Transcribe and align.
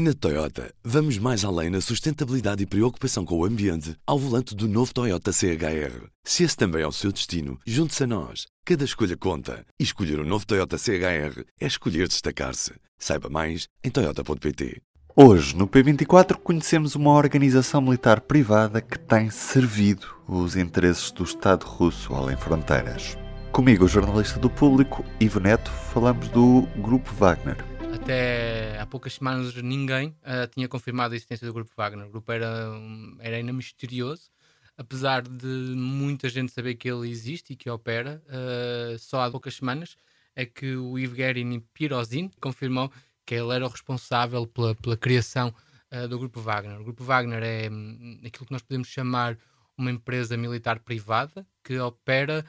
Na 0.00 0.14
Toyota, 0.14 0.72
vamos 0.84 1.18
mais 1.18 1.44
além 1.44 1.70
na 1.70 1.80
sustentabilidade 1.80 2.62
e 2.62 2.66
preocupação 2.66 3.24
com 3.24 3.36
o 3.36 3.44
ambiente 3.44 3.96
ao 4.06 4.16
volante 4.16 4.54
do 4.54 4.68
novo 4.68 4.94
Toyota 4.94 5.32
CHR. 5.32 6.06
Se 6.22 6.44
esse 6.44 6.56
também 6.56 6.82
é 6.82 6.86
o 6.86 6.92
seu 6.92 7.10
destino, 7.10 7.58
junte-se 7.66 8.04
a 8.04 8.06
nós. 8.06 8.46
Cada 8.64 8.84
escolha 8.84 9.16
conta. 9.16 9.66
E 9.76 9.82
escolher 9.82 10.20
o 10.20 10.22
um 10.22 10.24
novo 10.24 10.46
Toyota 10.46 10.78
CHR 10.78 11.42
é 11.60 11.66
escolher 11.66 12.06
destacar-se. 12.06 12.74
Saiba 12.96 13.28
mais 13.28 13.66
em 13.82 13.90
Toyota.pt. 13.90 14.80
Hoje, 15.16 15.56
no 15.56 15.66
P24, 15.66 16.36
conhecemos 16.36 16.94
uma 16.94 17.10
organização 17.14 17.80
militar 17.80 18.20
privada 18.20 18.80
que 18.80 19.00
tem 19.00 19.30
servido 19.30 20.06
os 20.28 20.54
interesses 20.54 21.10
do 21.10 21.24
Estado 21.24 21.66
russo 21.66 22.14
além 22.14 22.36
fronteiras. 22.36 23.18
Comigo, 23.50 23.86
o 23.86 23.88
jornalista 23.88 24.38
do 24.38 24.48
público, 24.48 25.04
Ivo 25.18 25.40
Neto, 25.40 25.72
falamos 25.92 26.28
do 26.28 26.68
Grupo 26.76 27.12
Wagner. 27.14 27.77
Até 28.08 28.80
há 28.80 28.86
poucas 28.86 29.12
semanas 29.12 29.54
ninguém 29.56 30.16
uh, 30.22 30.48
tinha 30.54 30.66
confirmado 30.66 31.12
a 31.12 31.16
existência 31.18 31.46
do 31.46 31.52
Grupo 31.52 31.70
Wagner. 31.76 32.06
O 32.06 32.10
grupo 32.10 32.32
era, 32.32 32.72
era 33.18 33.36
ainda 33.36 33.52
misterioso, 33.52 34.30
apesar 34.78 35.20
de 35.20 35.46
muita 35.46 36.26
gente 36.30 36.50
saber 36.50 36.76
que 36.76 36.90
ele 36.90 37.10
existe 37.10 37.52
e 37.52 37.56
que 37.56 37.68
opera. 37.68 38.22
Uh, 38.26 38.98
só 38.98 39.20
há 39.20 39.30
poucas 39.30 39.56
semanas 39.56 39.94
é 40.34 40.46
que 40.46 40.74
o 40.74 40.98
Evgeny 40.98 41.60
Pirozin 41.74 42.30
confirmou 42.40 42.90
que 43.26 43.34
ele 43.34 43.54
era 43.54 43.66
o 43.66 43.68
responsável 43.68 44.46
pela, 44.46 44.74
pela 44.74 44.96
criação 44.96 45.54
uh, 45.92 46.08
do 46.08 46.18
Grupo 46.18 46.40
Wagner. 46.40 46.80
O 46.80 46.84
Grupo 46.84 47.04
Wagner 47.04 47.42
é 47.42 47.68
um, 47.68 48.22
aquilo 48.24 48.46
que 48.46 48.52
nós 48.52 48.62
podemos 48.62 48.88
chamar 48.88 49.36
uma 49.76 49.90
empresa 49.90 50.34
militar 50.34 50.78
privada 50.80 51.46
que 51.62 51.78
opera 51.78 52.42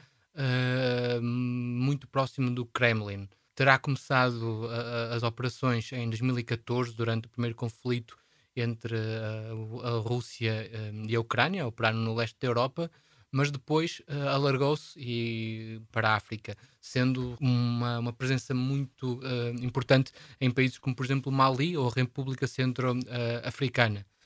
muito 1.20 2.08
próximo 2.08 2.50
do 2.50 2.64
Kremlin 2.64 3.28
terá 3.60 3.78
começado 3.78 4.66
as 5.14 5.22
operações 5.22 5.92
em 5.92 6.08
2014, 6.08 6.94
durante 6.94 7.26
o 7.26 7.28
primeiro 7.28 7.54
conflito 7.54 8.16
entre 8.56 8.96
a, 8.96 9.86
a 9.86 9.98
Rússia 9.98 10.70
um, 10.94 11.04
e 11.06 11.14
a 11.14 11.20
Ucrânia, 11.20 11.66
operando 11.66 11.98
no 11.98 12.14
leste 12.14 12.38
da 12.40 12.48
Europa, 12.48 12.90
mas 13.30 13.50
depois 13.50 14.00
uh, 14.08 14.28
alargou-se 14.30 15.78
para 15.92 16.08
a 16.08 16.14
África, 16.14 16.56
sendo 16.80 17.36
uma, 17.38 17.98
uma 17.98 18.14
presença 18.14 18.54
muito 18.54 19.18
uh, 19.18 19.62
importante 19.62 20.10
em 20.40 20.50
países 20.50 20.78
como, 20.78 20.96
por 20.96 21.04
exemplo, 21.04 21.30
Mali 21.30 21.76
ou 21.76 21.86
a 21.86 21.92
República 21.94 22.46
Centro-Africana. 22.46 24.00
Uh, 24.00 24.19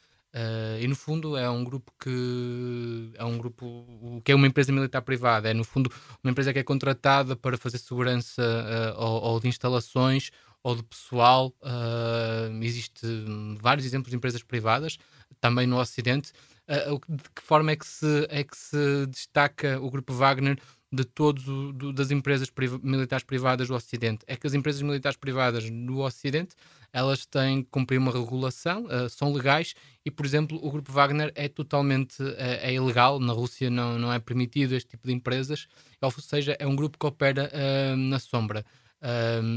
e 0.80 0.88
no 0.88 0.96
fundo 0.96 1.36
é 1.36 1.48
um 1.48 1.62
grupo 1.62 1.92
que 2.00 3.12
é 3.14 3.24
um 3.24 3.38
grupo 3.38 4.20
que 4.24 4.32
é 4.32 4.34
uma 4.34 4.46
empresa 4.48 4.72
militar 4.72 5.00
privada, 5.02 5.48
é 5.48 5.54
no 5.54 5.62
fundo 5.62 5.90
uma 6.22 6.30
empresa 6.30 6.52
que 6.52 6.58
é 6.58 6.62
contratada 6.64 7.36
para 7.36 7.56
fazer 7.56 7.78
segurança 7.78 8.42
uh, 8.42 9.00
ou, 9.00 9.22
ou, 9.22 9.40
de 9.40 9.46
instalações 9.46 10.30
ou 10.62 10.74
de 10.74 10.82
pessoal. 10.82 11.54
Uh, 11.62 12.62
Existem 12.62 13.56
vários 13.60 13.86
exemplos 13.86 14.10
de 14.10 14.16
empresas 14.16 14.42
privadas, 14.42 14.98
também 15.40 15.66
no 15.66 15.78
Ocidente. 15.78 16.32
de 17.08 17.30
que 17.34 17.42
forma 17.42 17.70
é 17.70 17.76
que, 17.76 17.86
se, 17.86 18.26
é 18.28 18.42
que 18.42 18.56
se 18.56 19.06
destaca 19.06 19.80
o 19.80 19.90
grupo 19.90 20.12
Wagner 20.12 20.58
de 20.90 21.04
todas 21.04 21.44
das 21.94 22.10
empresas 22.10 22.50
priv 22.50 22.78
militares 22.82 23.24
privadas 23.24 23.68
do 23.68 23.74
Ocidente? 23.74 24.24
É 24.26 24.36
que 24.36 24.46
as 24.46 24.54
empresas 24.54 24.82
militares 24.82 25.16
privadas 25.16 25.70
no 25.70 26.00
Ocidente 26.04 26.56
elas 26.94 27.26
têm 27.26 27.64
que 27.64 27.70
cumprir 27.70 27.98
uma 27.98 28.12
regulação, 28.12 28.84
uh, 28.84 29.10
são 29.10 29.32
legais 29.32 29.74
e, 30.04 30.12
por 30.12 30.24
exemplo, 30.24 30.60
o 30.62 30.70
Grupo 30.70 30.92
Wagner 30.92 31.32
é 31.34 31.48
totalmente 31.48 32.22
uh, 32.22 32.36
é 32.38 32.72
ilegal, 32.72 33.18
na 33.18 33.32
Rússia 33.32 33.68
não, 33.68 33.98
não 33.98 34.12
é 34.12 34.20
permitido 34.20 34.76
este 34.76 34.90
tipo 34.90 35.08
de 35.08 35.12
empresas, 35.12 35.66
ou 36.00 36.10
seja, 36.12 36.56
é 36.56 36.64
um 36.64 36.76
grupo 36.76 36.96
que 36.96 37.04
opera 37.04 37.50
uh, 37.52 37.96
na 37.96 38.20
sombra. 38.20 38.64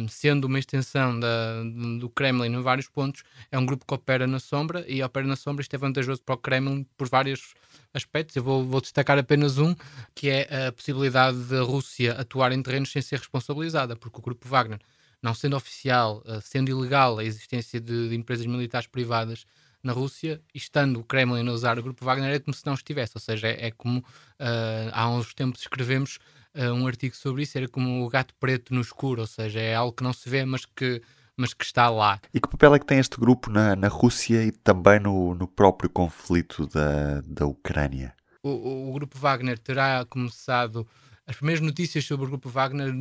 sendo 0.10 0.46
uma 0.46 0.60
extensão 0.60 1.18
da, 1.20 1.64
do 2.00 2.10
Kremlin 2.10 2.54
em 2.54 2.62
vários 2.62 2.90
pontos, 2.90 3.24
é 3.52 3.58
um 3.58 3.66
grupo 3.66 3.86
que 3.86 3.94
opera 3.94 4.26
na 4.26 4.40
sombra 4.40 4.84
e 4.88 5.02
opera 5.04 5.26
na 5.26 5.36
sombra. 5.36 5.62
Isto 5.62 5.76
é 5.76 5.78
vantajoso 5.78 6.22
para 6.24 6.36
o 6.36 6.38
Kremlin 6.38 6.86
por 6.98 7.08
vários 7.08 7.54
aspectos. 7.94 8.36
Eu 8.36 8.44
vou, 8.44 8.66
vou 8.66 8.82
destacar 8.82 9.18
apenas 9.18 9.58
um, 9.58 9.74
que 10.14 10.30
é 10.30 10.68
a 10.68 10.72
possibilidade 10.72 11.38
da 11.46 11.62
Rússia 11.62 12.14
atuar 12.14 12.52
em 12.52 12.62
terrenos 12.62 12.92
sem 12.92 13.02
ser 13.02 13.20
responsabilizada, 13.20 13.96
porque 13.96 14.20
o 14.20 14.22
Grupo 14.22 14.50
Wagner 14.50 14.80
não 15.28 15.34
sendo 15.34 15.58
oficial, 15.58 16.24
uh, 16.26 16.40
sendo 16.42 16.70
ilegal 16.70 17.20
a 17.20 17.24
existência 17.24 17.82
de, 17.82 18.10
de, 18.10 18.16
empresas 18.16 18.46
militares 18.46 18.88
privadas 18.88 19.46
na 19.84 19.92
Rússia, 19.92 20.42
estando 20.56 21.02
o 21.02 21.04
Kremlin 21.04 21.48
a 21.50 21.52
usar 21.52 21.78
o 21.78 21.84
grupo 21.84 22.06
Wagner, 22.06 22.34
é 22.34 22.40
como 22.40 22.54
se 22.54 22.66
não 22.66 22.74
estivesse. 22.74 23.14
Ou 23.16 23.22
seja, 23.22 23.48
é, 23.48 23.68
é 23.68 23.72
como 23.72 24.00
uh, 24.00 24.90
há 24.94 25.10
uns 25.10 25.34
tempos 25.34 25.62
escrevemos 25.62 26.18
uh, 26.56 26.72
um 26.74 26.88
artigo 26.88 27.14
sobre 27.14 27.44
isso, 27.44 27.58
era 27.58 27.68
como 27.68 28.06
o 28.06 28.10
gato 28.10 28.34
preto 28.40 28.74
no 28.74 28.80
escuro, 28.80 29.22
ou 29.22 29.28
seja, 29.28 29.60
é 29.60 29.76
algo 29.76 29.92
que 29.92 30.04
não 30.04 30.14
se 30.14 30.30
vê, 30.30 30.46
mas 30.46 30.66
que 30.66 31.02
mas 31.40 31.54
que 31.54 31.64
está 31.64 31.88
lá. 31.88 32.20
E 32.34 32.42
que 32.42 32.50
papel 32.50 32.74
é 32.74 32.80
que 32.80 32.86
tem 32.88 32.98
este 32.98 33.20
grupo 33.20 33.52
na, 33.52 33.76
na 33.76 33.88
Rússia 33.88 34.44
e 34.44 34.52
também 34.52 35.00
no, 35.00 35.36
no 35.36 35.48
próprio 35.48 35.88
conflito 35.88 36.66
da, 36.66 37.22
da 37.22 37.46
Ucrânia? 37.46 38.12
O, 38.42 38.50
o, 38.50 38.90
o, 38.90 38.94
grupo 38.94 39.20
Wagner 39.20 39.60
terá 39.60 40.04
começado. 40.06 40.88
As 41.28 41.36
primeiras 41.36 41.62
notícias 41.62 42.06
sobre 42.06 42.26
o 42.26 42.30
grupo 42.30 42.50
Wagner 42.50 42.92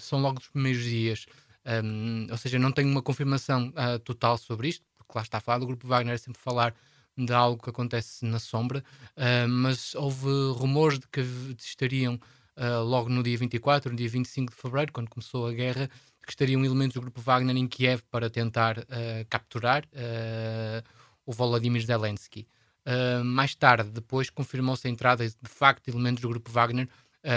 são 0.00 0.20
logo 0.20 0.40
dos 0.40 0.48
primeiros 0.48 0.82
dias. 0.82 1.26
Um, 1.66 2.26
ou 2.30 2.36
seja, 2.36 2.58
não 2.58 2.70
tenho 2.70 2.88
uma 2.90 3.02
confirmação 3.02 3.68
uh, 3.68 3.98
total 4.00 4.36
sobre 4.36 4.68
isto, 4.68 4.84
porque 4.96 5.12
lá 5.14 5.22
está 5.22 5.38
a 5.38 5.40
falar 5.40 5.58
do 5.58 5.66
grupo 5.66 5.86
Wagner, 5.86 6.14
é 6.14 6.18
sempre 6.18 6.40
falar 6.40 6.74
de 7.16 7.32
algo 7.32 7.62
que 7.62 7.70
acontece 7.70 8.24
na 8.24 8.38
sombra, 8.38 8.84
uh, 9.16 9.48
mas 9.48 9.94
houve 9.94 10.28
rumores 10.56 10.98
de 10.98 11.06
que 11.08 11.20
estariam 11.58 12.20
uh, 12.56 12.82
logo 12.84 13.08
no 13.08 13.22
dia 13.22 13.38
24, 13.38 13.90
no 13.90 13.96
dia 13.96 14.08
25 14.08 14.52
de 14.52 14.60
fevereiro, 14.60 14.92
quando 14.92 15.08
começou 15.08 15.46
a 15.46 15.52
guerra, 15.52 15.88
que 16.22 16.30
estariam 16.30 16.62
elementos 16.64 16.94
do 16.94 17.00
grupo 17.00 17.20
Wagner 17.20 17.56
em 17.56 17.66
Kiev 17.66 18.02
para 18.10 18.30
tentar 18.30 18.86
capturar 19.28 19.84
o 21.26 21.34
Volodymyr 21.34 21.84
Zelensky. 21.84 22.48
mais 23.22 23.54
tarde, 23.54 23.90
depois, 23.90 24.30
confirmou-se 24.30 24.88
a 24.88 24.90
entrada 24.90 25.28
de 25.28 25.36
facto 25.50 25.84
de 25.84 25.90
elementos 25.90 26.22
do 26.22 26.28
grupo 26.30 26.50
Wagner 26.50 26.88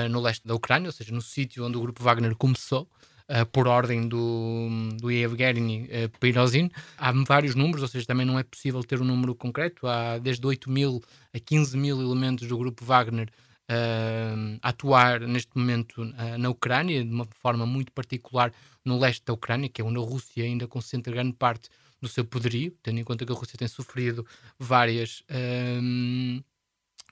no 0.09 0.21
leste 0.21 0.47
da 0.47 0.55
Ucrânia, 0.55 0.87
ou 0.87 0.93
seja, 0.93 1.13
no 1.13 1.21
sítio 1.21 1.65
onde 1.65 1.75
o 1.75 1.81
grupo 1.81 2.01
Wagner 2.01 2.33
começou 2.37 2.87
uh, 3.29 3.45
por 3.51 3.67
ordem 3.67 4.07
do, 4.07 4.69
do 4.99 5.11
Evgeny 5.11 5.83
uh, 5.83 6.19
Pirozin. 6.19 6.69
Há 6.97 7.11
vários 7.27 7.55
números, 7.55 7.81
ou 7.81 7.87
seja, 7.87 8.05
também 8.05 8.25
não 8.25 8.39
é 8.39 8.43
possível 8.43 8.83
ter 8.83 9.01
um 9.01 9.05
número 9.05 9.35
concreto. 9.35 9.87
Há 9.87 10.17
desde 10.17 10.45
8 10.45 10.69
mil 10.69 11.01
a 11.33 11.39
15 11.39 11.77
mil 11.77 12.01
elementos 12.01 12.47
do 12.47 12.57
grupo 12.57 12.83
Wagner 12.83 13.29
uh, 13.69 14.59
atuar 14.61 15.21
neste 15.21 15.51
momento 15.55 16.01
uh, 16.01 16.37
na 16.37 16.49
Ucrânia, 16.49 17.03
de 17.03 17.11
uma 17.11 17.27
forma 17.41 17.65
muito 17.65 17.91
particular 17.91 18.51
no 18.83 18.97
leste 18.97 19.23
da 19.25 19.33
Ucrânia, 19.33 19.69
que 19.69 19.81
é 19.81 19.85
onde 19.85 19.97
a 19.97 20.01
Rússia 20.01 20.43
ainda 20.43 20.67
concentra 20.67 21.11
grande 21.13 21.33
parte 21.33 21.69
do 22.01 22.07
seu 22.07 22.23
poderio, 22.23 22.75
tendo 22.83 22.99
em 22.99 23.03
conta 23.03 23.25
que 23.25 23.31
a 23.31 23.35
Rússia 23.35 23.57
tem 23.57 23.67
sofrido 23.67 24.25
várias, 24.59 25.23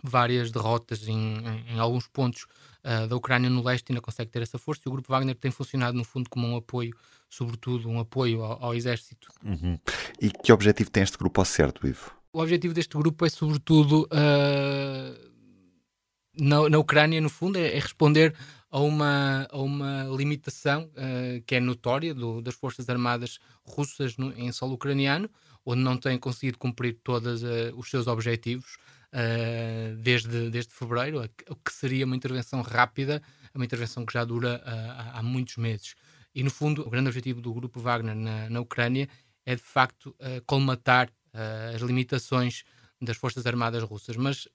várias 0.03 0.51
derrotas 0.51 1.07
em, 1.07 1.37
em, 1.37 1.75
em 1.75 1.79
alguns 1.79 2.07
pontos 2.07 2.45
uh, 2.83 3.07
da 3.07 3.15
Ucrânia 3.15 3.49
no 3.49 3.63
leste 3.63 3.91
ainda 3.91 4.01
consegue 4.01 4.31
ter 4.31 4.41
essa 4.41 4.57
força 4.57 4.83
e 4.85 4.89
o 4.89 4.91
grupo 4.91 5.11
Wagner 5.11 5.35
tem 5.35 5.51
funcionado 5.51 5.97
no 5.97 6.03
fundo 6.03 6.29
como 6.29 6.47
um 6.47 6.55
apoio, 6.55 6.95
sobretudo 7.29 7.89
um 7.89 7.99
apoio 7.99 8.43
ao, 8.43 8.65
ao 8.65 8.75
exército. 8.75 9.29
Uhum. 9.43 9.77
E 10.21 10.29
que 10.29 10.51
objetivo 10.51 10.89
tem 10.89 11.03
este 11.03 11.17
grupo 11.17 11.41
ao 11.41 11.45
certo, 11.45 11.87
Ivo? 11.87 12.11
O 12.31 12.41
objetivo 12.41 12.73
deste 12.73 12.97
grupo 12.97 13.25
é 13.25 13.29
sobretudo 13.29 14.07
uh, 14.11 15.31
na, 16.37 16.69
na 16.69 16.77
Ucrânia, 16.77 17.21
no 17.21 17.29
fundo, 17.29 17.57
é, 17.57 17.75
é 17.75 17.79
responder 17.79 18.35
a 18.69 18.79
uma, 18.79 19.47
a 19.49 19.57
uma 19.57 20.03
limitação 20.15 20.83
uh, 20.83 21.41
que 21.45 21.55
é 21.55 21.59
notória 21.59 22.13
do, 22.13 22.41
das 22.41 22.55
Forças 22.55 22.89
Armadas 22.89 23.39
russas 23.63 24.17
no, 24.17 24.33
em 24.37 24.51
solo 24.51 24.73
ucraniano, 24.73 25.29
onde 25.65 25.81
não 25.81 25.97
têm 25.97 26.17
conseguido 26.19 26.57
cumprir 26.57 26.99
todos 27.01 27.41
os 27.75 27.89
seus 27.89 28.05
objetivos 28.05 28.77
uh, 29.15 29.95
desde, 29.95 30.49
desde 30.49 30.73
fevereiro, 30.73 31.23
o 31.49 31.55
que 31.55 31.71
seria 31.71 32.05
uma 32.05 32.15
intervenção 32.15 32.61
rápida, 32.61 33.21
uma 33.53 33.63
intervenção 33.63 34.05
que 34.05 34.13
já 34.13 34.25
dura 34.25 34.61
uh, 34.65 35.17
há 35.17 35.23
muitos 35.23 35.55
meses. 35.57 35.95
E, 36.33 36.43
no 36.43 36.51
fundo, 36.51 36.85
o 36.85 36.89
grande 36.89 37.07
objetivo 37.07 37.41
do 37.41 37.53
grupo 37.53 37.79
Wagner 37.79 38.15
na, 38.15 38.49
na 38.49 38.59
Ucrânia 38.59 39.07
é, 39.45 39.55
de 39.55 39.61
facto, 39.61 40.09
uh, 40.19 40.43
colmatar 40.45 41.09
as 41.75 41.81
limitações 41.81 42.63
das 43.01 43.17
Forças 43.17 43.45
Armadas 43.45 43.83
russas. 43.83 44.15
Mas 44.15 44.47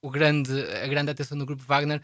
o 0.00 0.08
grande, 0.08 0.52
a 0.52 0.86
grande 0.86 1.10
atenção 1.10 1.36
do 1.36 1.44
grupo 1.44 1.64
Wagner, 1.64 2.00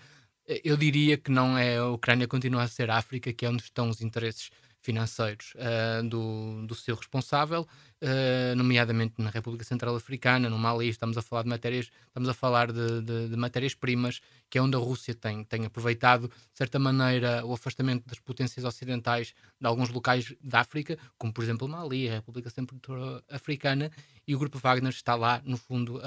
eu 0.64 0.76
diria 0.76 1.16
que 1.16 1.30
não 1.30 1.56
é 1.56 1.76
a 1.76 1.86
Ucrânia, 1.86 2.26
continua 2.26 2.64
a 2.64 2.68
ser 2.68 2.90
a 2.90 2.96
África, 2.96 3.32
que 3.32 3.46
é 3.46 3.48
onde 3.48 3.62
estão 3.62 3.88
os 3.88 4.00
interesses 4.00 4.50
financeiros 4.80 5.52
uh, 5.56 6.08
do, 6.08 6.66
do 6.66 6.74
seu 6.74 6.94
responsável, 6.96 7.66
uh, 8.02 8.56
nomeadamente 8.56 9.14
na 9.18 9.30
República 9.30 9.64
Central 9.64 9.94
Africana, 9.94 10.48
no 10.48 10.58
Mali, 10.58 10.88
estamos 10.88 11.16
a 11.18 11.22
falar 11.22 11.42
de 11.42 11.48
matérias, 11.48 11.90
estamos 12.06 12.28
a 12.28 12.34
falar 12.34 12.72
de, 12.72 13.02
de, 13.02 13.28
de 13.28 13.36
matérias-primas, 13.36 14.20
que 14.48 14.58
é 14.58 14.62
onde 14.62 14.76
a 14.76 14.78
Rússia 14.78 15.14
tem, 15.14 15.44
tem 15.44 15.66
aproveitado, 15.66 16.28
de 16.28 16.58
certa 16.58 16.78
maneira, 16.78 17.44
o 17.44 17.52
afastamento 17.52 18.06
das 18.06 18.18
potências 18.18 18.64
ocidentais 18.64 19.34
de 19.60 19.66
alguns 19.66 19.90
locais 19.90 20.34
da 20.42 20.60
África, 20.60 20.98
como 21.18 21.32
por 21.32 21.44
exemplo 21.44 21.68
Mali, 21.68 22.08
a 22.08 22.14
República 22.14 22.48
Centro-Africana, 22.50 23.90
e 24.26 24.34
o 24.34 24.38
Grupo 24.38 24.58
Wagner 24.58 24.90
está 24.90 25.14
lá, 25.14 25.42
no 25.44 25.56
fundo, 25.56 25.98
uh, 25.98 26.02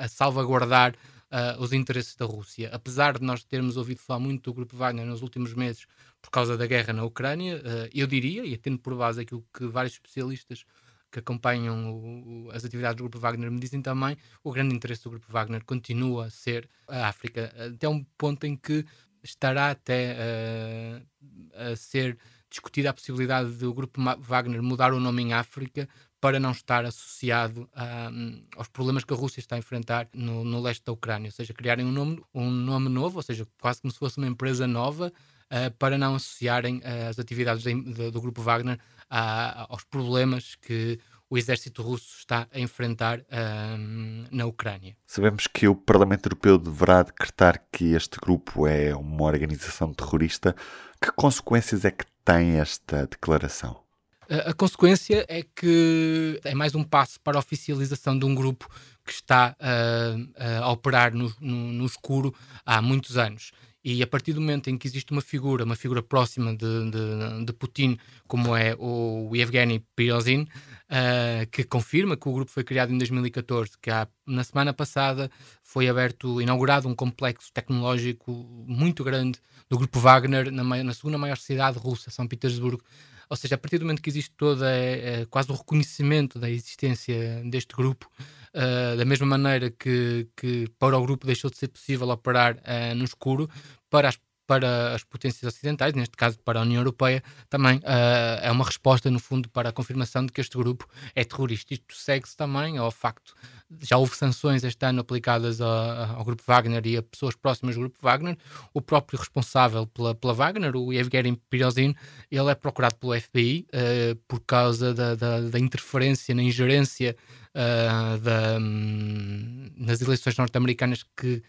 a, 0.00 0.04
a 0.04 0.08
salvaguardar 0.08 0.94
uh, 1.34 1.60
os 1.60 1.72
interesses 1.72 2.14
da 2.14 2.24
Rússia. 2.24 2.70
Apesar 2.72 3.18
de 3.18 3.24
nós 3.24 3.42
termos 3.42 3.76
ouvido 3.76 3.98
falar 3.98 4.20
muito 4.20 4.44
do 4.44 4.54
Grupo 4.54 4.76
Wagner 4.76 5.04
nos 5.04 5.20
últimos 5.20 5.52
meses 5.52 5.86
por 6.22 6.30
causa 6.30 6.56
da 6.56 6.66
guerra 6.66 6.92
na 6.92 7.04
Ucrânia, 7.04 7.56
uh, 7.56 7.90
eu 7.92 8.06
diria, 8.06 8.46
e 8.46 8.56
tendo 8.56 8.78
por 8.78 8.94
base 8.94 9.20
aquilo 9.20 9.44
que 9.52 9.66
vários 9.66 9.94
especialistas 9.94 10.64
que 11.10 11.18
acompanham 11.18 11.92
o, 11.92 12.46
o, 12.46 12.50
as 12.50 12.64
atividades 12.64 12.96
do 12.96 13.04
Grupo 13.04 13.18
Wagner 13.18 13.50
me 13.50 13.60
dizem 13.60 13.82
também, 13.82 14.16
o 14.42 14.52
grande 14.52 14.74
interesse 14.74 15.04
do 15.04 15.10
Grupo 15.10 15.26
Wagner 15.30 15.64
continua 15.64 16.26
a 16.26 16.30
ser 16.30 16.68
a 16.88 17.08
África, 17.08 17.52
até 17.74 17.88
um 17.88 18.04
ponto 18.16 18.44
em 18.46 18.56
que 18.56 18.84
estará 19.22 19.70
até 19.70 20.16
uh, 20.16 21.06
a 21.54 21.76
ser 21.76 22.16
discutida 22.50 22.90
a 22.90 22.92
possibilidade 22.92 23.52
do 23.52 23.74
Grupo 23.74 24.00
Wagner 24.20 24.62
mudar 24.62 24.92
o 24.92 25.00
nome 25.00 25.22
em 25.22 25.32
África 25.32 25.88
para 26.24 26.40
não 26.40 26.52
estar 26.52 26.86
associado 26.86 27.68
a, 27.74 28.10
aos 28.56 28.66
problemas 28.68 29.04
que 29.04 29.12
a 29.12 29.16
Rússia 29.16 29.40
está 29.40 29.56
a 29.56 29.58
enfrentar 29.58 30.08
no, 30.14 30.42
no, 30.42 30.58
leste 30.58 30.82
da 30.82 30.90
Ucrânia, 30.90 31.28
ou 31.28 31.32
seja, 31.32 31.52
criarem 31.52 31.84
um 31.84 31.92
nome, 31.92 32.24
um 32.34 32.50
nome 32.50 32.88
novo, 32.88 33.18
ou 33.18 33.22
seja, 33.22 33.46
quase 33.60 33.82
como 33.82 33.92
se 33.92 33.98
fosse 33.98 34.16
uma 34.16 34.26
empresa 34.26 34.66
nova, 34.66 35.12
uh, 35.12 35.70
para 35.78 35.98
não 35.98 36.14
associarem 36.14 36.78
uh, 36.78 37.10
as 37.10 37.18
atividades 37.18 37.62
de, 37.62 37.74
de, 37.74 38.10
do 38.10 38.22
Grupo 38.22 38.40
Wagner 38.40 38.78
a, 39.10 39.66
aos 39.70 39.84
problemas 39.84 40.54
que 40.54 40.98
o 41.28 41.36
exército 41.36 41.82
russo 41.82 42.16
está 42.16 42.48
a 42.50 42.58
enfrentar 42.58 43.18
uh, 43.18 44.26
na 44.30 44.46
Ucrânia. 44.46 44.96
Sabemos 45.06 45.46
que 45.46 45.68
o 45.68 45.76
Parlamento 45.76 46.24
Europeu 46.24 46.56
deverá 46.56 47.02
decretar 47.02 47.62
que 47.70 47.92
este 47.92 48.16
grupo 48.18 48.66
é 48.66 48.96
uma 48.96 49.24
organização 49.24 49.92
terrorista. 49.92 50.56
Que 50.98 51.12
consequências 51.12 51.84
é 51.84 51.90
que 51.90 52.06
tem 52.24 52.52
esta 52.60 53.06
declaração? 53.06 53.83
A, 54.28 54.52
consequência 54.54 55.24
é 55.28 55.42
que 55.42 56.40
é 56.44 56.54
mais 56.54 56.74
um 56.74 56.82
passo 56.82 57.20
para 57.20 57.36
a 57.36 57.40
oficialização 57.40 58.18
de 58.18 58.24
um 58.24 58.34
grupo 58.34 58.68
que 59.04 59.12
está 59.12 59.54
uh, 59.60 60.62
a 60.62 60.70
operar 60.70 61.14
no, 61.14 61.32
no, 61.40 61.72
no 61.72 61.86
escuro 61.86 62.34
há 62.64 62.80
muitos 62.80 63.18
anos. 63.18 63.52
E 63.84 64.02
a 64.02 64.06
partir 64.06 64.32
do 64.32 64.40
momento 64.40 64.70
em 64.70 64.78
que 64.78 64.86
existe 64.86 65.12
uma 65.12 65.20
figura, 65.20 65.62
uma 65.62 65.76
figura 65.76 66.02
próxima 66.02 66.56
de, 66.56 66.90
de, 66.90 67.44
de 67.44 67.52
Putin, 67.52 67.98
como 68.26 68.56
é 68.56 68.74
o 68.78 69.30
Yevgeny 69.34 69.84
Prigozhin, 69.94 70.40
uh, 70.44 71.46
que 71.52 71.64
confirma 71.64 72.16
que 72.16 72.26
o 72.26 72.32
grupo 72.32 72.50
foi 72.50 72.64
criado 72.64 72.94
em 72.94 72.96
2014, 72.96 73.72
que 73.82 73.90
há, 73.90 74.08
na 74.26 74.42
semana 74.42 74.72
passada 74.72 75.30
foi 75.62 75.86
aberto, 75.86 76.40
inaugurado 76.40 76.88
um 76.88 76.94
complexo 76.94 77.52
tecnológico 77.52 78.32
muito 78.66 79.04
grande 79.04 79.38
do 79.68 79.76
grupo 79.76 80.00
Wagner 80.00 80.50
na, 80.50 80.64
na 80.64 80.94
segunda 80.94 81.18
maior 81.18 81.36
cidade 81.36 81.76
russa, 81.78 82.10
São 82.10 82.26
Petersburgo, 82.26 82.82
ou 83.28 83.36
seja, 83.36 83.54
a 83.54 83.58
partir 83.58 83.78
do 83.78 83.84
momento 83.84 84.02
que 84.02 84.10
existe 84.10 84.32
toda 84.36 84.70
é, 84.70 85.22
é, 85.22 85.26
quase 85.26 85.50
o 85.50 85.54
reconhecimento 85.54 86.38
da 86.38 86.50
existência 86.50 87.42
deste 87.44 87.74
grupo, 87.74 88.10
uh, 88.54 88.96
da 88.96 89.04
mesma 89.04 89.26
maneira 89.26 89.70
que, 89.70 90.28
que 90.36 90.68
para 90.78 90.96
o 90.96 91.02
grupo 91.02 91.26
deixou 91.26 91.50
de 91.50 91.56
ser 91.56 91.68
possível 91.68 92.08
operar 92.08 92.56
uh, 92.56 92.94
no 92.94 93.04
escuro, 93.04 93.48
para 93.88 94.08
as 94.08 94.18
para 94.46 94.94
as 94.94 95.02
potências 95.04 95.54
ocidentais, 95.54 95.94
neste 95.94 96.16
caso 96.16 96.38
para 96.38 96.58
a 96.58 96.62
União 96.62 96.80
Europeia, 96.80 97.22
também 97.48 97.78
uh, 97.78 98.40
é 98.42 98.50
uma 98.50 98.64
resposta, 98.64 99.10
no 99.10 99.18
fundo, 99.18 99.48
para 99.48 99.68
a 99.68 99.72
confirmação 99.72 100.26
de 100.26 100.32
que 100.32 100.40
este 100.40 100.56
grupo 100.56 100.88
é 101.14 101.24
terrorista. 101.24 101.74
Isto 101.74 101.94
segue-se 101.94 102.36
também 102.36 102.78
ao 102.78 102.90
facto 102.90 103.34
já 103.80 103.96
houve 103.96 104.16
sanções 104.16 104.62
este 104.64 104.84
ano 104.84 105.00
aplicadas 105.00 105.60
ao, 105.60 106.16
ao, 106.16 106.24
Grupo 106.24 106.42
Wagner 106.46 106.86
e 106.86 106.96
a 106.96 107.02
pessoas 107.02 107.34
próximas 107.34 107.74
do 107.74 107.80
Grupo 107.80 107.98
Wagner. 108.02 108.36
O 108.72 108.80
próprio 108.80 109.18
responsável 109.18 109.86
pela, 109.86 110.14
pela 110.14 110.32
Wagner, 110.32 110.76
o 110.76 110.92
Evgeny 110.92 111.40
Pirozin, 111.50 111.94
ele 112.30 112.50
é 112.50 112.54
procurado 112.54 112.96
pelo 112.96 113.18
FBI 113.18 113.60
uh, 113.60 113.66
eh, 113.72 114.16
por 114.28 114.40
causa 114.40 114.94
da, 114.94 115.14
da, 115.14 115.40
da, 115.40 115.58
interferência, 115.58 116.34
na 116.34 116.42
ingerência 116.42 117.16
uh, 117.54 118.18
da, 118.18 118.58
um, 118.58 119.70
nas 119.76 120.00
eleições 120.00 120.36
norte-americanas 120.36 121.04
que 121.16 121.42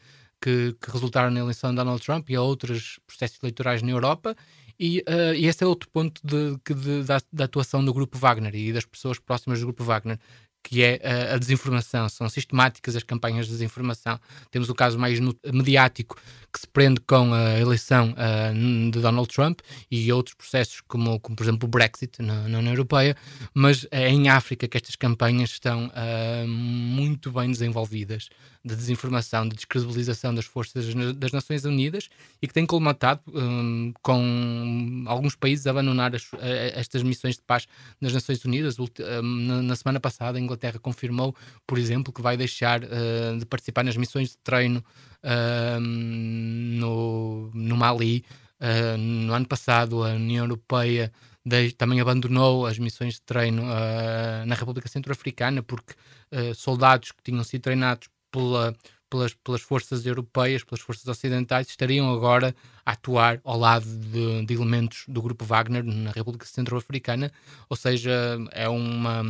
que, 0.46 0.76
que, 0.80 0.92
resultaram 0.92 1.32
na 1.32 1.40
eleição 1.40 1.72
de 1.72 1.78
Donald 1.78 2.00
Trump 2.04 2.30
e 2.30 2.36
a 2.36 2.42
outros 2.42 3.00
processos 3.08 3.40
eleitorais 3.42 3.82
na 3.82 3.90
Europa. 3.90 4.36
E, 4.80 5.00
uh, 5.00 5.34
e 5.36 5.48
esse 5.48 5.64
é 5.64 5.68
outro 5.68 5.90
ponto 5.90 6.22
de, 6.24 6.56
de, 6.76 7.04
da, 7.04 7.20
da, 7.34 7.46
atuação 7.46 7.84
do 7.84 7.94
Grupo 7.94 8.18
Wagner 8.18 8.54
e 8.54 8.72
das 8.72 8.86
pessoas 8.86 9.18
próximas 9.18 9.60
do 9.60 9.66
Grupo 9.66 9.84
Wagner, 9.84 10.20
que 10.62 10.84
é 10.84 11.02
a, 11.04 11.36
a, 11.36 11.38
desinformação. 11.40 12.08
São 12.10 12.30
sistemáticas 12.30 12.96
as 12.96 13.02
campanhas 13.02 13.48
de 13.48 13.54
desinformação. 13.54 14.20
Temos 14.52 14.70
o 14.70 14.76
caso 14.76 15.00
mais 15.00 15.20
mediático 15.52 16.16
que 16.54 16.60
se 16.60 16.68
prende 16.68 17.00
com 17.02 17.34
a 17.34 17.60
eleição 17.60 18.14
uh, 18.14 18.92
de 18.92 19.00
Donald 19.00 19.28
Trump 19.34 19.62
e 19.90 20.12
outros 20.14 20.36
processos, 20.36 20.82
como, 20.82 21.20
como 21.22 21.36
por 21.36 21.44
exemplo 21.44 21.68
o 21.68 21.72
Brexit 21.72 22.22
na, 22.22 22.48
na 22.48 22.60
União 22.60 22.74
Europeia, 22.74 23.16
mas 23.52 23.88
é 23.90 24.10
em 24.10 24.30
África 24.30 24.68
que 24.68 24.78
estas 24.78 24.96
campanhas 24.96 25.52
estão 25.52 25.88
uh, 25.88 26.48
muito 26.48 27.32
bem 27.32 27.50
desenvolvidas 27.50 28.30
de 28.66 28.76
desinformação, 28.76 29.48
de 29.48 29.56
descredibilização 29.56 30.34
das 30.34 30.46
forças 30.46 30.88
das 31.16 31.32
Nações 31.32 31.66
Unidas 31.66 32.10
e 32.42 32.48
que 32.48 32.54
tem 32.54 32.66
colmatado 32.66 33.22
um, 33.28 33.94
com 34.02 35.04
alguns 35.06 35.36
países 35.36 35.68
a 35.68 35.70
abandonar 35.70 36.16
as, 36.16 36.32
estas 36.74 37.04
missões 37.04 37.36
de 37.36 37.44
paz 37.44 37.68
nas 38.02 38.12
Nações 38.12 38.44
Unidas. 38.44 38.76
Na, 39.22 39.62
na 39.62 39.76
semana 39.76 40.00
passada, 40.00 40.40
a 40.40 40.42
Inglaterra 40.42 40.80
confirmou, 40.80 41.36
por 41.68 41.78
exemplo, 41.78 42.12
que 42.12 42.24
vai 42.24 42.36
deixar 42.36 42.84
uh, 42.84 43.38
de 43.38 43.46
participar 43.46 43.84
nas 43.84 43.96
missões 43.96 44.30
de 44.30 44.38
treino 44.40 44.84
uh, 45.24 45.80
no, 45.80 47.52
no 47.54 47.78
Mali. 47.78 48.26
Uh, 48.60 48.98
no 48.98 49.34
ano 49.34 49.46
passado, 49.46 50.04
a 50.04 50.14
União 50.14 50.44
Europeia 50.46 51.12
de, 51.46 51.72
também 51.74 52.02
abandonou 52.02 52.66
as 52.66 52.80
missões 52.80 53.16
de 53.16 53.22
treino 53.22 53.62
uh, 53.62 54.46
na 54.48 54.56
República 54.56 54.90
Centro-Africana 54.90 55.62
porque 55.62 55.94
uh, 56.32 56.56
soldados 56.56 57.12
que 57.12 57.22
tinham 57.22 57.44
sido 57.44 57.62
treinados 57.62 58.08
pela, 58.36 58.76
pelas, 59.10 59.34
pelas 59.34 59.62
forças 59.62 60.06
europeias, 60.06 60.64
pelas 60.64 60.82
forças 60.82 61.08
ocidentais, 61.08 61.70
estariam 61.70 62.14
agora 62.14 62.54
a 62.86 62.92
atuar 62.92 63.40
ao 63.44 63.58
lado 63.58 63.86
de, 63.86 64.46
de 64.46 64.54
elementos 64.54 65.06
do 65.08 65.22
grupo 65.22 65.46
Wagner 65.46 65.84
na 65.84 66.12
República 66.12 66.46
Centro-Africana, 66.46 67.32
ou 67.70 67.78
seja, 67.78 68.38
é 68.52 68.68
uma, 68.68 69.22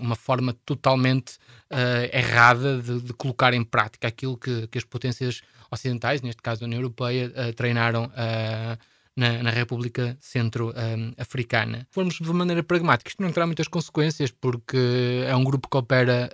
uma 0.00 0.16
forma 0.16 0.52
totalmente 0.64 1.36
uh, 1.70 2.16
errada 2.16 2.82
de, 2.82 3.00
de, 3.00 3.12
colocar 3.12 3.54
em 3.54 3.62
prática 3.62 4.08
aquilo 4.08 4.36
que, 4.36 4.66
que 4.66 4.78
as 4.78 4.84
potências 4.84 5.42
ocidentais, 5.70 6.20
neste 6.20 6.42
caso 6.42 6.64
a 6.64 6.66
União 6.66 6.80
Europeia, 6.80 7.28
uh, 7.28 7.52
treinaram. 7.54 8.06
Uh, 8.06 8.98
na, 9.16 9.42
na, 9.42 9.50
República 9.50 10.16
Centro-Africana. 10.20 11.78
Um, 11.78 11.86
Formos 11.90 12.14
de 12.20 12.32
maneira 12.32 12.62
pragmática, 12.62 13.10
isto 13.10 13.20
não 13.20 13.32
terá 13.32 13.46
muitas 13.46 13.66
consequências, 13.66 14.30
porque 14.30 15.24
é 15.26 15.34
um 15.34 15.42
grupo 15.42 15.68
que 15.68 15.76
opera 15.76 16.30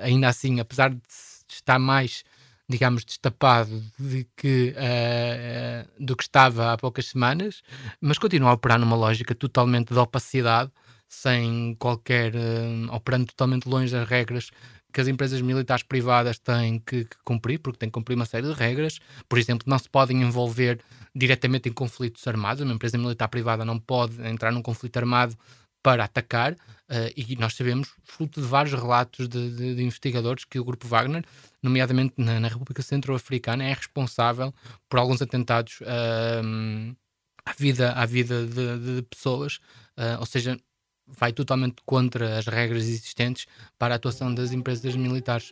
ainda 0.00 0.26
assim, 0.26 0.58
apesar 0.58 0.90
de 0.90 1.00
está 1.48 1.78
mais, 1.78 2.24
digamos, 2.68 3.04
destapado 3.04 3.82
de 3.98 4.26
que, 4.36 4.74
uh, 4.76 6.04
do 6.04 6.16
que 6.16 6.24
estava 6.24 6.72
há 6.72 6.76
poucas 6.76 7.06
semanas, 7.06 7.62
mas 8.00 8.18
continua 8.18 8.50
a 8.50 8.54
operar 8.54 8.78
numa 8.78 8.96
lógica 8.96 9.34
totalmente 9.34 9.92
de 9.92 9.98
opacidade, 9.98 10.70
sem 11.08 11.74
qualquer. 11.78 12.34
Uh, 12.34 12.92
operando 12.92 13.26
totalmente 13.26 13.68
longe 13.68 13.92
das 13.92 14.08
regras 14.08 14.50
que 14.94 15.00
as 15.00 15.08
empresas 15.08 15.40
militares 15.40 15.82
privadas 15.82 16.38
têm 16.38 16.78
que, 16.78 17.04
que, 17.04 17.16
cumprir, 17.24 17.58
porque 17.58 17.78
têm 17.78 17.88
que 17.88 17.94
cumprir 17.94 18.14
uma 18.14 18.24
série 18.24 18.46
de 18.46 18.52
regras. 18.52 19.00
Por 19.28 19.40
exemplo, 19.40 19.64
não 19.68 19.76
se 19.76 19.88
podem 19.88 20.22
envolver 20.22 20.80
diretamente 21.12 21.68
em 21.68 21.72
conflitos 21.72 22.26
armados. 22.28 22.62
Uma 22.62 22.74
empresa 22.74 22.96
militar 22.96 23.28
privada 23.28 23.64
não 23.64 23.76
pode 23.76 24.24
entrar 24.24 24.52
num 24.52 24.62
conflito 24.62 24.96
armado 24.96 25.36
para 25.84 26.04
atacar, 26.04 26.54
uh, 26.54 26.56
e 27.14 27.36
nós 27.36 27.54
sabemos, 27.54 27.92
fruto 28.04 28.40
de 28.40 28.46
vários 28.46 28.72
relatos 28.72 29.28
de, 29.28 29.54
de, 29.54 29.74
de 29.74 29.82
investigadores, 29.84 30.46
que 30.46 30.58
o 30.58 30.64
grupo 30.64 30.88
Wagner, 30.88 31.22
nomeadamente 31.62 32.14
na, 32.16 32.40
na 32.40 32.48
República 32.48 32.80
Centro-Africana, 32.80 33.62
é 33.64 33.72
responsável 33.74 34.52
por 34.88 34.98
alguns 34.98 35.20
atentados 35.20 35.82
uh, 35.82 36.96
à 37.44 37.52
vida, 37.52 37.92
à 37.92 38.06
vida 38.06 38.46
de, 38.46 38.96
de 38.96 39.02
pessoas, 39.02 39.56
uh, 39.98 40.18
ou 40.20 40.24
seja, 40.26 40.56
vai 41.06 41.34
totalmente 41.34 41.82
contra 41.84 42.38
as 42.38 42.46
regras 42.46 42.84
existentes 42.84 43.46
para 43.78 43.94
a 43.94 43.96
atuação 43.96 44.34
das 44.34 44.52
empresas 44.52 44.96
militares 44.96 45.50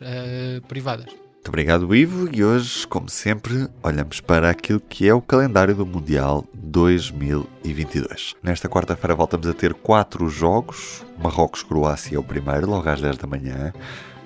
privadas. 0.67 1.22
Muito 1.43 1.49
obrigado, 1.49 1.93
Ivo. 1.93 2.29
E 2.31 2.41
hoje, 2.41 2.87
como 2.87 3.09
sempre, 3.09 3.67
olhamos 3.83 4.21
para 4.21 4.49
aquilo 4.49 4.79
que 4.79 5.09
é 5.09 5.13
o 5.13 5.21
calendário 5.21 5.75
do 5.75 5.85
Mundial 5.85 6.45
2022. 6.53 8.35
Nesta 8.41 8.69
quarta-feira 8.69 9.13
voltamos 9.13 9.45
a 9.47 9.53
ter 9.53 9.73
quatro 9.73 10.29
jogos. 10.29 11.03
Marrocos-Croácia 11.21 12.15
é 12.15 12.17
o 12.19 12.23
primeiro, 12.23 12.69
logo 12.69 12.87
às 12.87 13.01
10 13.01 13.17
da 13.17 13.27
manhã. 13.27 13.73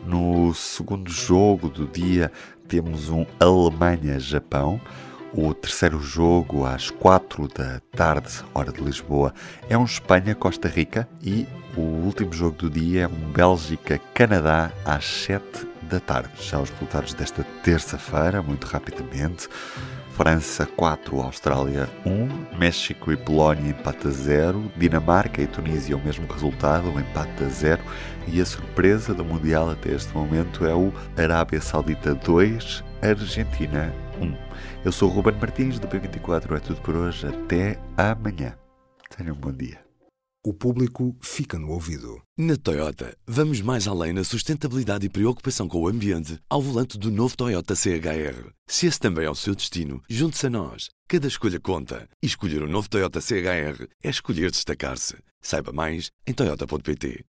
No 0.05 0.53
segundo 0.53 1.09
jogo 1.09 1.69
do 1.69 1.88
dia 1.88 2.31
temos 2.67 3.09
um 3.09 3.25
Alemanha-Japão. 3.39 4.79
O 5.34 5.53
terceiro 5.53 6.00
jogo, 6.00 6.65
às 6.65 6.89
4 6.89 7.48
da 7.50 7.81
tarde, 7.91 8.43
hora 8.53 8.72
de 8.72 8.81
Lisboa, 8.81 9.34
é 9.69 9.77
um 9.77 9.84
Espanha-Costa 9.84 10.67
Rica. 10.67 11.07
E 11.22 11.46
o 11.75 11.81
último 11.81 12.31
jogo 12.34 12.55
do 12.57 12.69
dia 12.69 13.03
é 13.03 13.07
um 13.07 13.31
Bélgica-Canadá, 13.31 14.72
às 14.86 15.05
7 15.05 15.67
da 15.84 16.00
tarde. 16.00 16.31
Já 16.41 16.60
os 16.60 16.69
resultados 16.69 17.13
desta 17.13 17.43
terça-feira, 17.62 18.41
muito 18.41 18.65
rapidamente. 18.65 19.48
França 20.17 20.65
4, 20.65 21.22
Austrália 21.22 21.88
1, 22.03 22.57
México 22.57 23.12
e 23.12 23.15
Polónia 23.15 23.69
empate 23.69 24.07
a 24.07 24.10
0, 24.10 24.72
Dinamarca 24.75 25.43
e 25.43 25.46
Tunísia 25.46 25.96
o 25.96 26.03
mesmo 26.03 26.25
resultado, 26.25 26.89
um 26.89 27.00
empate 27.00 27.43
a 27.43 27.48
0 27.48 27.84
e 28.27 28.41
a 28.41 28.46
surpresa 28.46 29.13
do 29.13 29.24
Mundial 29.24 29.69
até 29.69 29.91
este 29.91 30.12
momento 30.15 30.65
é 30.65 30.74
o 30.74 30.91
Arábia 31.15 31.62
Saudita 31.62 32.15
2, 32.15 32.84
Argentina 33.01 33.94
1. 34.20 34.36
Eu 34.84 34.92
sou 34.92 35.10
o 35.10 35.13
Ruben 35.13 35.36
Martins 35.36 35.80
do 35.80 35.88
P24, 35.88 36.56
é 36.56 36.60
tudo 36.60 36.82
por 36.82 36.96
hoje, 36.96 37.27
até 37.27 37.80
amanhã. 37.96 38.58
Tenham 39.16 39.36
um 39.36 39.39
bom 39.39 39.51
dia. 39.51 39.86
O 40.44 40.54
público 40.54 41.16
fica 41.22 41.60
no 41.60 41.72
ouvido. 41.72 42.22
Na 42.38 42.56
Toyota, 42.56 43.16
vamos 43.27 43.62
mais 43.62 43.88
além 43.88 44.13
na 44.13 44.24
sustentabilidade 44.24 45.06
e 45.06 45.10
preocupação 45.10 45.68
com 45.68 45.82
o 45.82 45.88
ambiente 45.88 46.39
ao 46.50 46.62
volante 46.62 46.98
do 46.98 47.12
novo 47.12 47.36
Toyota 47.36 47.75
CHR. 47.75 48.50
Se 48.66 48.88
esse 48.88 49.00
também 49.00 49.25
é 49.25 49.30
o 49.30 49.36
seu 49.36 49.54
destino, 49.54 50.01
junte-se 50.10 50.48
a 50.48 50.50
nós. 50.50 50.89
Cada 51.08 51.27
escolha 51.27 51.60
conta. 51.60 52.08
E 52.24 52.25
escolher 52.25 52.63
o 52.63 52.66
um 52.66 52.72
novo 52.72 52.89
Toyota 52.89 53.22
CHR 53.22 53.88
é 54.04 54.10
escolher 54.10 54.50
destacar-se. 54.50 55.18
Saiba 55.42 55.72
mais 55.72 56.12
em 56.25 56.34
Toyota.pt. 56.34 57.25